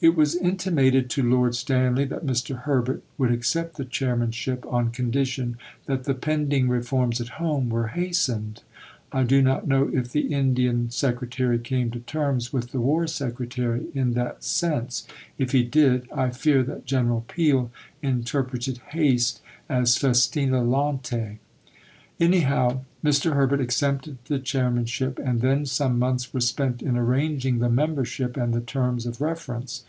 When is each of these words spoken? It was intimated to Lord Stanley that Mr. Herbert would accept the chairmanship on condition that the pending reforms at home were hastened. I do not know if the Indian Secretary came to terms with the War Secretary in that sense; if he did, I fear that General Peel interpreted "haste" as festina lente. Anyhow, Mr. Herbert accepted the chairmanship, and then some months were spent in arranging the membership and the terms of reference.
It 0.00 0.14
was 0.14 0.36
intimated 0.36 1.10
to 1.10 1.28
Lord 1.28 1.56
Stanley 1.56 2.04
that 2.04 2.24
Mr. 2.24 2.54
Herbert 2.60 3.02
would 3.18 3.32
accept 3.32 3.76
the 3.76 3.84
chairmanship 3.84 4.64
on 4.66 4.92
condition 4.92 5.56
that 5.86 6.04
the 6.04 6.14
pending 6.14 6.68
reforms 6.68 7.20
at 7.20 7.30
home 7.42 7.68
were 7.68 7.88
hastened. 7.88 8.62
I 9.10 9.24
do 9.24 9.42
not 9.42 9.66
know 9.66 9.90
if 9.92 10.12
the 10.12 10.32
Indian 10.32 10.90
Secretary 10.90 11.58
came 11.58 11.90
to 11.90 11.98
terms 11.98 12.52
with 12.52 12.70
the 12.70 12.80
War 12.80 13.08
Secretary 13.08 13.86
in 13.92 14.12
that 14.12 14.44
sense; 14.44 15.04
if 15.36 15.50
he 15.50 15.64
did, 15.64 16.08
I 16.12 16.30
fear 16.30 16.62
that 16.62 16.84
General 16.86 17.22
Peel 17.26 17.72
interpreted 18.00 18.78
"haste" 18.90 19.40
as 19.68 19.96
festina 19.96 20.62
lente. 20.62 21.40
Anyhow, 22.20 22.80
Mr. 23.04 23.34
Herbert 23.34 23.60
accepted 23.60 24.18
the 24.24 24.40
chairmanship, 24.40 25.20
and 25.20 25.40
then 25.40 25.64
some 25.66 26.00
months 26.00 26.34
were 26.34 26.40
spent 26.40 26.82
in 26.82 26.96
arranging 26.96 27.60
the 27.60 27.70
membership 27.70 28.36
and 28.36 28.52
the 28.52 28.60
terms 28.60 29.06
of 29.06 29.20
reference. 29.20 29.84